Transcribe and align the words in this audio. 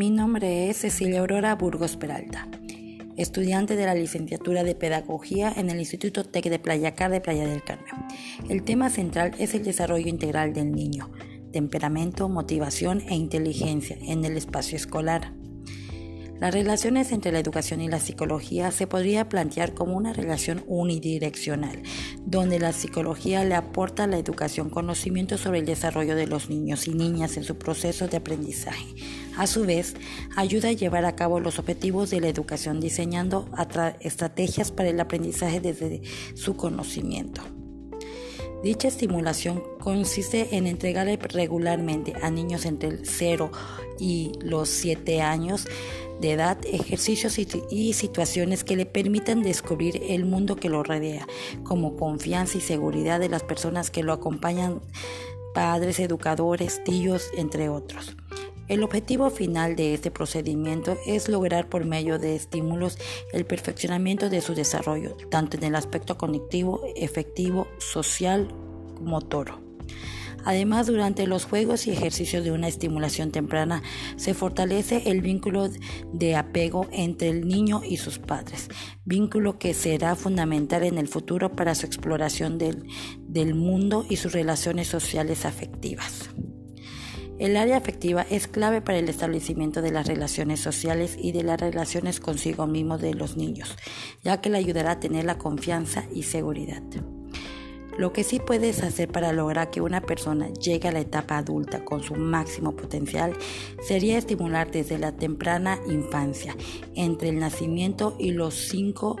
Mi 0.00 0.08
nombre 0.08 0.70
es 0.70 0.78
Cecilia 0.78 1.20
Aurora 1.20 1.54
Burgos 1.56 1.98
Peralta, 1.98 2.48
estudiante 3.18 3.76
de 3.76 3.84
la 3.84 3.94
licenciatura 3.94 4.64
de 4.64 4.74
Pedagogía 4.74 5.52
en 5.54 5.68
el 5.68 5.78
Instituto 5.78 6.24
TEC 6.24 6.44
de 6.48 6.58
Playa 6.58 6.94
Car 6.94 7.10
de 7.10 7.20
Playa 7.20 7.46
del 7.46 7.62
Carmen. 7.62 7.92
El 8.48 8.62
tema 8.62 8.88
central 8.88 9.32
es 9.38 9.52
el 9.52 9.62
desarrollo 9.62 10.08
integral 10.08 10.54
del 10.54 10.72
niño, 10.72 11.10
temperamento, 11.52 12.30
motivación 12.30 13.02
e 13.10 13.14
inteligencia 13.14 13.98
en 14.00 14.24
el 14.24 14.38
espacio 14.38 14.74
escolar. 14.74 15.34
Las 16.40 16.54
relaciones 16.54 17.12
entre 17.12 17.32
la 17.32 17.38
educación 17.38 17.82
y 17.82 17.88
la 17.88 18.00
psicología 18.00 18.70
se 18.70 18.86
podría 18.86 19.28
plantear 19.28 19.74
como 19.74 19.94
una 19.94 20.14
relación 20.14 20.64
unidireccional, 20.66 21.82
donde 22.24 22.58
la 22.58 22.72
psicología 22.72 23.44
le 23.44 23.54
aporta 23.54 24.04
a 24.04 24.06
la 24.06 24.16
educación 24.16 24.70
conocimiento 24.70 25.36
sobre 25.36 25.58
el 25.58 25.66
desarrollo 25.66 26.16
de 26.16 26.26
los 26.26 26.48
niños 26.48 26.88
y 26.88 26.94
niñas 26.94 27.36
en 27.36 27.44
su 27.44 27.58
proceso 27.58 28.08
de 28.08 28.16
aprendizaje. 28.16 28.86
A 29.36 29.46
su 29.46 29.66
vez, 29.66 29.94
ayuda 30.34 30.70
a 30.70 30.72
llevar 30.72 31.04
a 31.04 31.14
cabo 31.14 31.40
los 31.40 31.58
objetivos 31.58 32.08
de 32.08 32.20
la 32.20 32.28
educación 32.28 32.80
diseñando 32.80 33.46
estrategias 34.00 34.72
para 34.72 34.88
el 34.88 34.98
aprendizaje 34.98 35.60
desde 35.60 36.00
su 36.34 36.56
conocimiento. 36.56 37.59
Dicha 38.62 38.88
estimulación 38.88 39.62
consiste 39.80 40.54
en 40.54 40.66
entregarle 40.66 41.16
regularmente 41.16 42.12
a 42.20 42.30
niños 42.30 42.66
entre 42.66 42.90
el 42.90 43.06
0 43.06 43.50
y 43.98 44.32
los 44.42 44.68
7 44.68 45.22
años 45.22 45.66
de 46.20 46.32
edad 46.32 46.58
ejercicios 46.66 47.38
y 47.38 47.92
situaciones 47.94 48.62
que 48.62 48.76
le 48.76 48.84
permitan 48.84 49.42
descubrir 49.42 50.02
el 50.08 50.26
mundo 50.26 50.56
que 50.56 50.68
lo 50.68 50.82
rodea, 50.82 51.26
como 51.62 51.96
confianza 51.96 52.58
y 52.58 52.60
seguridad 52.60 53.18
de 53.18 53.30
las 53.30 53.42
personas 53.42 53.90
que 53.90 54.02
lo 54.02 54.12
acompañan, 54.12 54.82
padres, 55.54 55.98
educadores, 55.98 56.84
tíos, 56.84 57.30
entre 57.38 57.70
otros. 57.70 58.14
El 58.70 58.84
objetivo 58.84 59.30
final 59.30 59.74
de 59.74 59.94
este 59.94 60.12
procedimiento 60.12 60.96
es 61.04 61.28
lograr 61.28 61.68
por 61.68 61.84
medio 61.84 62.20
de 62.20 62.36
estímulos 62.36 62.98
el 63.32 63.44
perfeccionamiento 63.44 64.30
de 64.30 64.40
su 64.40 64.54
desarrollo, 64.54 65.16
tanto 65.28 65.56
en 65.56 65.64
el 65.64 65.74
aspecto 65.74 66.16
cognitivo, 66.16 66.80
efectivo, 66.94 67.66
social, 67.78 68.46
motor. 69.00 69.60
Además, 70.44 70.86
durante 70.86 71.26
los 71.26 71.46
juegos 71.46 71.88
y 71.88 71.90
ejercicios 71.90 72.44
de 72.44 72.52
una 72.52 72.68
estimulación 72.68 73.32
temprana 73.32 73.82
se 74.14 74.34
fortalece 74.34 75.02
el 75.06 75.20
vínculo 75.20 75.68
de 76.12 76.36
apego 76.36 76.86
entre 76.92 77.28
el 77.30 77.48
niño 77.48 77.82
y 77.84 77.96
sus 77.96 78.20
padres, 78.20 78.68
vínculo 79.04 79.58
que 79.58 79.74
será 79.74 80.14
fundamental 80.14 80.84
en 80.84 80.96
el 80.96 81.08
futuro 81.08 81.56
para 81.56 81.74
su 81.74 81.86
exploración 81.86 82.56
del, 82.56 82.86
del 83.18 83.56
mundo 83.56 84.06
y 84.08 84.14
sus 84.14 84.30
relaciones 84.30 84.86
sociales 84.86 85.44
afectivas. 85.44 86.30
El 87.40 87.56
área 87.56 87.78
afectiva 87.78 88.26
es 88.28 88.48
clave 88.48 88.82
para 88.82 88.98
el 88.98 89.08
establecimiento 89.08 89.80
de 89.80 89.90
las 89.90 90.06
relaciones 90.06 90.60
sociales 90.60 91.16
y 91.18 91.32
de 91.32 91.42
las 91.42 91.58
relaciones 91.58 92.20
consigo 92.20 92.66
mismo 92.66 92.98
de 92.98 93.14
los 93.14 93.38
niños, 93.38 93.76
ya 94.22 94.42
que 94.42 94.50
le 94.50 94.58
ayudará 94.58 94.90
a 94.90 95.00
tener 95.00 95.24
la 95.24 95.38
confianza 95.38 96.04
y 96.14 96.24
seguridad. 96.24 96.82
Lo 97.96 98.12
que 98.12 98.24
sí 98.24 98.40
puedes 98.46 98.82
hacer 98.82 99.08
para 99.08 99.32
lograr 99.32 99.70
que 99.70 99.80
una 99.80 100.02
persona 100.02 100.50
llegue 100.52 100.88
a 100.88 100.92
la 100.92 101.00
etapa 101.00 101.38
adulta 101.38 101.82
con 101.82 102.02
su 102.02 102.14
máximo 102.14 102.76
potencial 102.76 103.32
sería 103.82 104.18
estimular 104.18 104.70
desde 104.70 104.98
la 104.98 105.12
temprana 105.12 105.78
infancia, 105.88 106.54
entre 106.94 107.30
el 107.30 107.38
nacimiento 107.38 108.16
y 108.18 108.32
los 108.32 108.52
5 108.68 109.16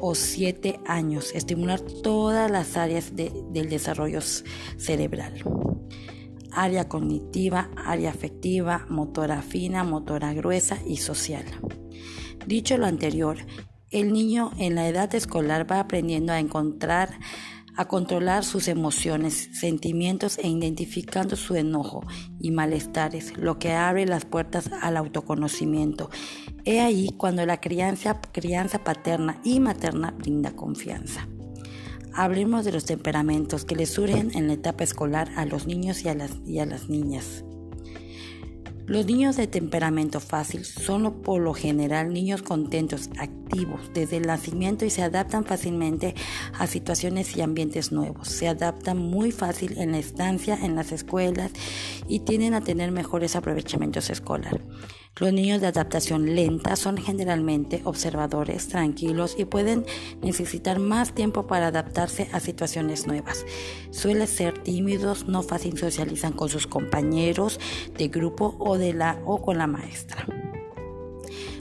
o 0.00 0.14
7 0.14 0.80
años, 0.86 1.34
estimular 1.34 1.82
todas 1.82 2.50
las 2.50 2.78
áreas 2.78 3.14
del 3.14 3.68
desarrollo 3.68 4.22
cerebral 4.22 5.44
área 6.62 6.88
cognitiva, 6.88 7.70
área 7.76 8.10
afectiva, 8.10 8.86
motora 8.88 9.42
fina, 9.42 9.84
motora 9.84 10.34
gruesa 10.34 10.78
y 10.86 10.96
social. 10.96 11.44
Dicho 12.46 12.76
lo 12.78 12.86
anterior, 12.86 13.38
el 13.90 14.12
niño 14.12 14.50
en 14.58 14.74
la 14.74 14.88
edad 14.88 15.14
escolar 15.14 15.70
va 15.70 15.80
aprendiendo 15.80 16.32
a 16.32 16.40
encontrar 16.40 17.10
a 17.78 17.86
controlar 17.86 18.44
sus 18.44 18.66
emociones, 18.66 19.50
sentimientos 19.52 20.36
e 20.38 20.48
identificando 20.48 21.36
su 21.36 21.54
enojo 21.54 22.04
y 22.40 22.50
malestares, 22.50 23.38
lo 23.38 23.60
que 23.60 23.72
abre 23.72 24.04
las 24.04 24.24
puertas 24.24 24.68
al 24.82 24.96
autoconocimiento. 24.96 26.10
He 26.64 26.80
ahí 26.80 27.10
cuando 27.16 27.46
la 27.46 27.60
crianza, 27.60 28.20
crianza 28.32 28.82
paterna 28.82 29.40
y 29.44 29.60
materna 29.60 30.10
brinda 30.10 30.56
confianza. 30.56 31.28
Hablemos 32.18 32.64
de 32.64 32.72
los 32.72 32.84
temperamentos 32.84 33.64
que 33.64 33.76
le 33.76 33.86
surgen 33.86 34.32
en 34.34 34.48
la 34.48 34.54
etapa 34.54 34.82
escolar 34.82 35.30
a 35.36 35.44
los 35.44 35.68
niños 35.68 36.02
y 36.02 36.08
a 36.08 36.16
las, 36.16 36.32
y 36.44 36.58
a 36.58 36.66
las 36.66 36.88
niñas. 36.88 37.44
Los 38.86 39.06
niños 39.06 39.36
de 39.36 39.46
temperamento 39.46 40.18
fácil 40.18 40.64
son 40.64 41.22
por 41.22 41.40
lo 41.40 41.54
general 41.54 42.12
niños 42.12 42.42
contentos, 42.42 43.08
activos 43.20 43.92
desde 43.94 44.16
el 44.16 44.26
nacimiento 44.26 44.84
y 44.84 44.90
se 44.90 45.04
adaptan 45.04 45.44
fácilmente 45.44 46.16
a 46.58 46.66
situaciones 46.66 47.36
y 47.36 47.40
ambientes 47.40 47.92
nuevos. 47.92 48.26
Se 48.26 48.48
adaptan 48.48 48.98
muy 48.98 49.30
fácil 49.30 49.78
en 49.78 49.92
la 49.92 49.98
estancia, 49.98 50.58
en 50.60 50.74
las 50.74 50.90
escuelas 50.90 51.52
y 52.08 52.18
tienden 52.18 52.54
a 52.54 52.62
tener 52.62 52.90
mejores 52.90 53.36
aprovechamientos 53.36 54.10
escolares. 54.10 54.60
Los 55.20 55.32
niños 55.32 55.60
de 55.60 55.66
adaptación 55.66 56.36
lenta 56.36 56.76
son 56.76 56.96
generalmente 56.96 57.80
observadores, 57.84 58.68
tranquilos 58.68 59.34
y 59.36 59.44
pueden 59.44 59.84
necesitar 60.22 60.78
más 60.78 61.12
tiempo 61.12 61.46
para 61.46 61.68
adaptarse 61.68 62.28
a 62.32 62.40
situaciones 62.40 63.06
nuevas. 63.06 63.44
Suelen 63.90 64.28
ser 64.28 64.58
tímidos, 64.62 65.26
no 65.26 65.42
fácil 65.42 65.76
socializan 65.76 66.32
con 66.32 66.48
sus 66.48 66.66
compañeros 66.66 67.58
de 67.96 68.08
grupo 68.08 68.54
o, 68.60 68.78
de 68.78 68.94
la, 68.94 69.20
o 69.24 69.42
con 69.42 69.58
la 69.58 69.66
maestra. 69.66 70.24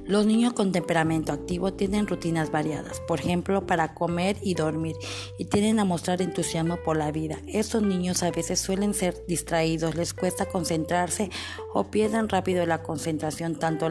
Los 0.08 0.26
niños 0.26 0.54
con 0.54 0.72
temperamento 0.72 1.34
activo 1.34 1.74
tienen 1.74 2.08
rutinas 2.08 2.50
variadas, 2.50 3.02
por 3.02 3.20
ejemplo, 3.20 3.68
para 3.68 3.94
comer 3.94 4.38
y 4.42 4.54
dormir, 4.54 4.96
y 5.38 5.46
tienden 5.46 5.80
a 5.80 5.86
mostrar 5.86 6.22
entusiasmo 6.22 6.78
por 6.78 6.96
la 6.96 7.12
vida. 7.12 7.40
Estos 7.46 7.84
niños 7.84 8.24
a 8.24 8.32
veces 8.32 8.60
suelen 8.60 8.94
ser 8.94 9.26
distraídos, 9.28 9.96
les 9.96 10.14
cuesta 10.14 10.46
concentrarse 10.46 11.30
o 11.74 11.92
pierden 11.92 12.30
rápido 12.30 12.66
la 12.66 12.84
concentración 12.84 13.60
tanto 13.60 13.90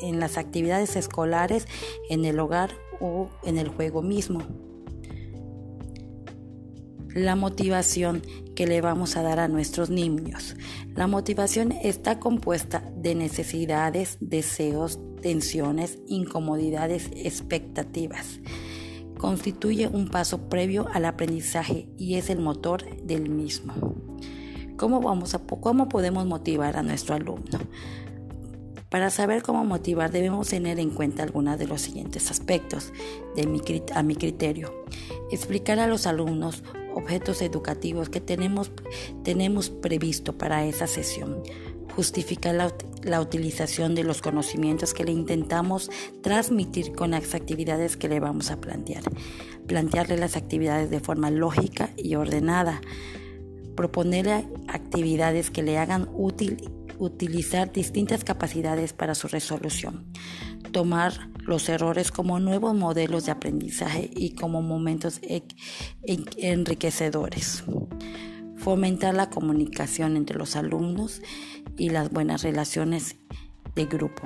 en 0.00 0.18
las 0.18 0.36
actividades 0.36 0.96
escolares, 0.96 1.68
en 2.08 2.24
el 2.24 2.40
hogar 2.40 2.70
o 3.00 3.30
en 3.44 3.56
el 3.56 3.68
juego 3.68 4.02
mismo. 4.02 4.71
La 7.14 7.36
motivación 7.36 8.22
que 8.54 8.66
le 8.66 8.80
vamos 8.80 9.16
a 9.16 9.22
dar 9.22 9.38
a 9.38 9.48
nuestros 9.48 9.90
niños. 9.90 10.56
La 10.94 11.06
motivación 11.06 11.72
está 11.72 12.18
compuesta 12.18 12.82
de 12.96 13.14
necesidades, 13.14 14.16
deseos, 14.20 14.98
tensiones, 15.20 15.98
incomodidades, 16.06 17.10
expectativas. 17.14 18.40
Constituye 19.18 19.88
un 19.88 20.08
paso 20.08 20.48
previo 20.48 20.88
al 20.92 21.04
aprendizaje 21.04 21.86
y 21.98 22.14
es 22.14 22.30
el 22.30 22.40
motor 22.40 22.84
del 23.02 23.28
mismo. 23.28 23.74
¿Cómo, 24.78 25.00
vamos 25.02 25.34
a, 25.34 25.38
cómo 25.38 25.90
podemos 25.90 26.24
motivar 26.24 26.78
a 26.78 26.82
nuestro 26.82 27.14
alumno? 27.14 27.58
Para 28.88 29.10
saber 29.10 29.42
cómo 29.42 29.64
motivar 29.64 30.10
debemos 30.10 30.48
tener 30.48 30.78
en 30.78 30.90
cuenta 30.90 31.22
algunos 31.22 31.58
de 31.58 31.66
los 31.66 31.82
siguientes 31.82 32.30
aspectos 32.30 32.92
de 33.36 33.46
mi, 33.46 33.60
a 33.94 34.02
mi 34.02 34.16
criterio. 34.16 34.84
Explicar 35.30 35.78
a 35.78 35.86
los 35.86 36.06
alumnos 36.06 36.62
objetos 36.94 37.42
educativos 37.42 38.08
que 38.08 38.20
tenemos, 38.20 38.70
tenemos 39.22 39.70
previsto 39.70 40.36
para 40.36 40.66
esa 40.66 40.86
sesión 40.86 41.42
justifica 41.94 42.52
la, 42.52 43.20
utilización 43.20 43.94
de 43.94 44.04
los 44.04 44.22
conocimientos 44.22 44.94
que 44.94 45.04
le 45.04 45.12
intentamos 45.12 45.90
transmitir 46.22 46.92
con 46.92 47.12
las 47.12 47.34
actividades 47.34 47.96
que 47.96 48.08
le 48.08 48.20
vamos 48.20 48.50
a 48.50 48.60
plantear. 48.60 49.02
Plantearle 49.66 50.16
las 50.16 50.36
actividades 50.36 50.90
de 50.90 51.00
forma 51.00 51.30
lógica 51.30 51.90
y 51.96 52.14
ordenada. 52.14 52.80
Proponerle 53.76 54.48
actividades 54.68 55.50
que 55.50 55.62
le 55.62 55.78
hagan 55.78 56.08
útil 56.14 56.70
utilizar 56.98 57.72
distintas 57.72 58.24
capacidades 58.24 58.92
para 58.92 59.14
su 59.14 59.28
resolución. 59.28 60.06
Tomar 60.72 61.30
los 61.38 61.68
errores 61.68 62.10
como 62.10 62.40
nuevos 62.40 62.74
modelos 62.74 63.26
de 63.26 63.32
aprendizaje 63.32 64.10
y 64.14 64.30
como 64.30 64.62
momentos 64.62 65.20
enriquecedores. 66.36 67.64
Fomentar 68.56 69.14
la 69.14 69.28
comunicación 69.28 70.16
entre 70.16 70.38
los 70.38 70.56
alumnos 70.56 71.20
y 71.76 71.90
las 71.90 72.10
buenas 72.10 72.42
relaciones 72.42 73.16
de 73.74 73.86
grupo, 73.86 74.22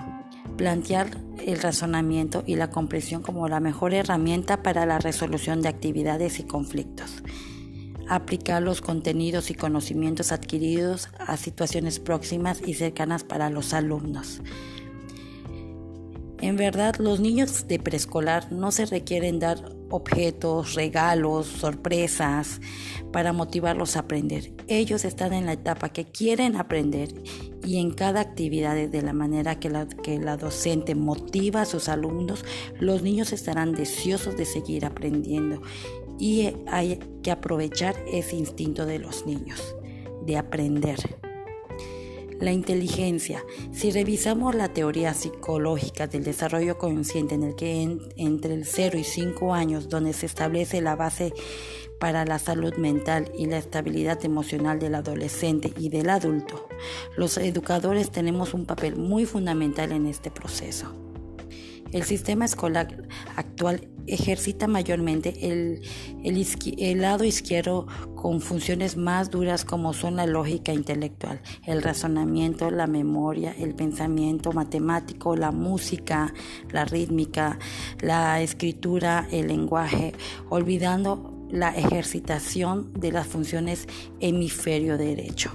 plantear 0.56 1.08
el 1.44 1.60
razonamiento 1.60 2.42
y 2.46 2.56
la 2.56 2.70
comprensión 2.70 3.22
como 3.22 3.48
la 3.48 3.60
mejor 3.60 3.94
herramienta 3.94 4.62
para 4.62 4.86
la 4.86 4.98
resolución 4.98 5.62
de 5.62 5.68
actividades 5.68 6.38
y 6.40 6.44
conflictos, 6.44 7.22
aplicar 8.08 8.62
los 8.62 8.80
contenidos 8.80 9.50
y 9.50 9.54
conocimientos 9.54 10.32
adquiridos 10.32 11.08
a 11.18 11.36
situaciones 11.36 11.98
próximas 11.98 12.60
y 12.66 12.74
cercanas 12.74 13.24
para 13.24 13.50
los 13.50 13.72
alumnos. 13.72 14.42
En 16.40 16.56
verdad, 16.56 16.96
los 16.96 17.18
niños 17.18 17.66
de 17.66 17.78
preescolar 17.78 18.52
no 18.52 18.70
se 18.70 18.84
requieren 18.86 19.38
dar 19.38 19.72
objetos, 19.88 20.74
regalos, 20.74 21.46
sorpresas, 21.46 22.60
para 23.12 23.32
motivarlos 23.32 23.96
a 23.96 24.00
aprender. 24.00 24.52
Ellos 24.68 25.04
están 25.04 25.32
en 25.32 25.46
la 25.46 25.54
etapa 25.54 25.88
que 25.88 26.04
quieren 26.04 26.56
aprender 26.56 27.08
y 27.64 27.78
en 27.78 27.90
cada 27.90 28.20
actividad 28.20 28.74
de 28.74 29.02
la 29.02 29.12
manera 29.12 29.58
que 29.58 29.70
la, 29.70 29.86
que 29.88 30.18
la 30.18 30.36
docente 30.36 30.94
motiva 30.94 31.62
a 31.62 31.66
sus 31.66 31.88
alumnos, 31.88 32.44
los 32.78 33.02
niños 33.02 33.32
estarán 33.32 33.72
deseosos 33.72 34.36
de 34.36 34.44
seguir 34.44 34.84
aprendiendo 34.84 35.62
y 36.18 36.52
hay 36.66 36.98
que 37.22 37.30
aprovechar 37.30 37.96
ese 38.06 38.36
instinto 38.36 38.86
de 38.86 38.98
los 38.98 39.26
niños, 39.26 39.76
de 40.26 40.36
aprender. 40.36 40.98
La 42.38 42.52
inteligencia. 42.52 43.42
Si 43.72 43.90
revisamos 43.90 44.54
la 44.54 44.68
teoría 44.68 45.14
psicológica 45.14 46.06
del 46.06 46.22
desarrollo 46.22 46.76
consciente 46.76 47.34
en 47.34 47.42
el 47.44 47.54
que 47.54 47.98
entre 48.16 48.54
el 48.54 48.66
0 48.66 48.98
y 48.98 49.04
5 49.04 49.54
años, 49.54 49.88
donde 49.88 50.12
se 50.12 50.26
establece 50.26 50.82
la 50.82 50.96
base 50.96 51.32
para 51.98 52.26
la 52.26 52.38
salud 52.38 52.74
mental 52.76 53.32
y 53.38 53.46
la 53.46 53.56
estabilidad 53.56 54.22
emocional 54.24 54.78
del 54.78 54.96
adolescente 54.96 55.72
y 55.78 55.88
del 55.88 56.10
adulto, 56.10 56.68
los 57.16 57.38
educadores 57.38 58.10
tenemos 58.10 58.52
un 58.52 58.66
papel 58.66 58.96
muy 58.96 59.24
fundamental 59.24 59.92
en 59.92 60.06
este 60.06 60.30
proceso. 60.30 60.92
El 61.92 62.02
sistema 62.02 62.44
escolar 62.44 63.08
actual 63.36 63.88
ejercita 64.06 64.66
mayormente 64.66 65.50
el, 65.50 65.82
el, 66.24 67.00
lado 67.00 67.24
izquierdo 67.24 67.86
con 68.14 68.40
funciones 68.40 68.96
más 68.96 69.30
duras 69.30 69.64
como 69.64 69.92
son 69.92 70.16
la 70.16 70.26
lógica 70.26 70.72
intelectual, 70.72 71.40
el 71.66 71.82
razonamiento, 71.82 72.70
la 72.70 72.86
memoria, 72.86 73.54
el 73.58 73.74
pensamiento 73.74 74.52
matemático, 74.52 75.36
la 75.36 75.52
música, 75.52 76.32
la 76.70 76.84
rítmica, 76.84 77.58
la 78.00 78.40
escritura, 78.42 79.28
el 79.30 79.48
lenguaje, 79.48 80.14
olvidando 80.48 81.32
la 81.50 81.70
ejercitación 81.70 82.92
de 82.94 83.12
las 83.12 83.26
funciones 83.26 83.86
hemisferio 84.20 84.98
derecho. 84.98 85.52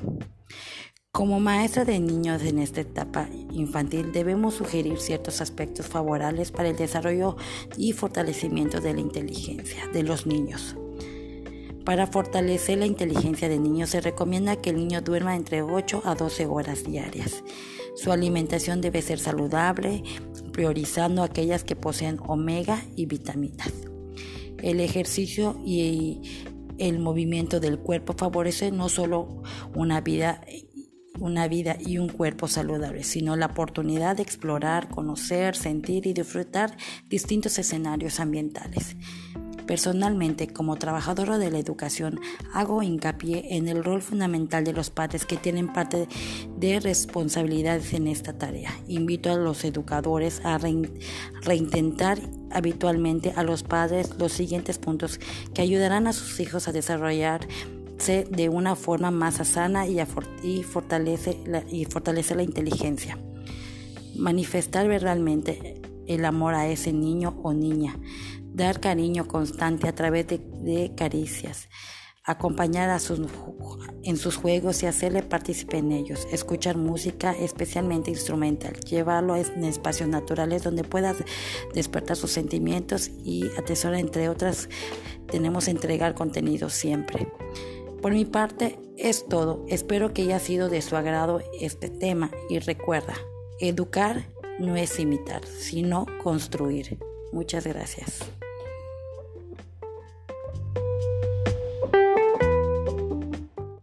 Como 1.11 1.41
maestra 1.41 1.83
de 1.83 1.99
niños 1.99 2.41
en 2.43 2.59
esta 2.59 2.79
etapa 2.79 3.27
infantil 3.53 4.11
debemos 4.11 4.55
sugerir 4.55 4.99
ciertos 4.99 5.41
aspectos 5.41 5.87
favorables 5.87 6.51
para 6.51 6.69
el 6.69 6.75
desarrollo 6.75 7.37
y 7.77 7.93
fortalecimiento 7.93 8.81
de 8.81 8.93
la 8.93 9.01
inteligencia 9.01 9.87
de 9.87 10.03
los 10.03 10.25
niños. 10.25 10.75
Para 11.85 12.05
fortalecer 12.05 12.77
la 12.77 12.85
inteligencia 12.85 13.49
de 13.49 13.57
niños 13.57 13.89
se 13.89 14.01
recomienda 14.01 14.55
que 14.55 14.69
el 14.69 14.77
niño 14.77 15.01
duerma 15.01 15.35
entre 15.35 15.63
8 15.63 16.03
a 16.05 16.15
12 16.15 16.45
horas 16.45 16.83
diarias. 16.83 17.43
Su 17.95 18.11
alimentación 18.11 18.81
debe 18.81 19.01
ser 19.01 19.19
saludable, 19.19 20.03
priorizando 20.53 21.23
aquellas 21.23 21.63
que 21.63 21.75
poseen 21.75 22.19
omega 22.27 22.85
y 22.95 23.07
vitaminas. 23.07 23.73
El 24.59 24.79
ejercicio 24.79 25.59
y 25.65 26.21
el 26.77 26.99
movimiento 26.99 27.59
del 27.59 27.79
cuerpo 27.79 28.13
favorece 28.17 28.71
no 28.71 28.89
solo 28.89 29.41
una 29.75 30.01
vida 30.01 30.41
una 31.19 31.47
vida 31.47 31.77
y 31.79 31.97
un 31.97 32.09
cuerpo 32.09 32.47
saludable, 32.47 33.03
sino 33.03 33.35
la 33.35 33.47
oportunidad 33.47 34.15
de 34.15 34.23
explorar, 34.23 34.89
conocer, 34.89 35.55
sentir 35.55 36.07
y 36.07 36.13
disfrutar 36.13 36.75
distintos 37.09 37.57
escenarios 37.59 38.19
ambientales. 38.19 38.95
Personalmente, 39.71 40.47
como 40.47 40.75
trabajadora 40.75 41.37
de 41.37 41.51
la 41.51 41.59
educación, 41.59 42.19
hago 42.53 42.83
hincapié 42.83 43.55
en 43.55 43.69
el 43.69 43.83
rol 43.83 44.01
fundamental 44.01 44.63
de 44.65 44.73
los 44.73 44.89
padres 44.89 45.25
que 45.25 45.37
tienen 45.37 45.71
parte 45.71 46.09
de 46.57 46.79
responsabilidades 46.79 47.93
en 47.93 48.07
esta 48.07 48.33
tarea. 48.33 48.71
Invito 48.87 49.31
a 49.31 49.37
los 49.37 49.63
educadores 49.63 50.41
a 50.43 50.57
reintentar 50.57 52.19
habitualmente 52.49 53.31
a 53.35 53.43
los 53.43 53.63
padres 53.63 54.09
los 54.19 54.33
siguientes 54.33 54.77
puntos 54.77 55.19
que 55.53 55.61
ayudarán 55.61 56.07
a 56.07 56.13
sus 56.13 56.39
hijos 56.39 56.67
a 56.67 56.73
desarrollar 56.73 57.47
de 58.07 58.49
una 58.49 58.75
forma 58.75 59.11
más 59.11 59.35
sana 59.47 59.87
y, 59.87 59.99
y, 60.43 60.63
fortalece 60.63 61.37
la, 61.45 61.63
y 61.69 61.85
fortalece 61.85 62.33
la 62.33 62.41
inteligencia. 62.41 63.19
Manifestar 64.15 64.87
verbalmente 64.87 65.81
el 66.07 66.25
amor 66.25 66.55
a 66.55 66.67
ese 66.67 66.93
niño 66.93 67.39
o 67.43 67.53
niña. 67.53 67.99
Dar 68.41 68.79
cariño 68.79 69.27
constante 69.27 69.87
a 69.87 69.93
través 69.93 70.25
de, 70.27 70.93
caricias. 70.95 71.69
Acompañar 72.23 72.89
a 72.89 72.99
sus, 72.99 73.19
en 74.03 74.17
sus 74.17 74.35
juegos 74.35 74.81
y 74.81 74.87
hacerle 74.87 75.21
participar 75.21 75.75
en 75.75 75.91
ellos. 75.91 76.27
Escuchar 76.31 76.77
música, 76.77 77.33
especialmente 77.33 78.09
instrumental. 78.09 78.73
Llevarlo 78.79 79.33
a 79.33 79.39
espacios 79.39 80.09
naturales 80.09 80.63
donde 80.63 80.83
pueda 80.83 81.15
despertar 81.73 82.17
sus 82.17 82.31
sentimientos 82.31 83.11
y 83.23 83.47
atesorar, 83.57 83.99
entre 83.99 84.27
otras, 84.27 84.69
tenemos 85.27 85.67
entregar 85.67 86.13
contenido 86.13 86.69
siempre. 86.69 87.27
Por 88.01 88.13
mi 88.13 88.25
parte 88.25 88.79
es 88.97 89.27
todo. 89.27 89.63
Espero 89.67 90.13
que 90.13 90.23
haya 90.23 90.39
sido 90.39 90.69
de 90.69 90.81
su 90.81 90.95
agrado 90.95 91.41
este 91.59 91.89
tema 91.89 92.31
y 92.49 92.59
recuerda, 92.59 93.13
educar 93.59 94.25
no 94.59 94.75
es 94.75 94.99
imitar, 94.99 95.45
sino 95.45 96.05
construir. 96.23 96.97
Muchas 97.31 97.65
gracias. 97.65 98.21